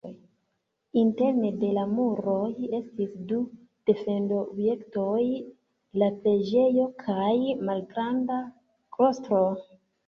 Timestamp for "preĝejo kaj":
6.25-7.33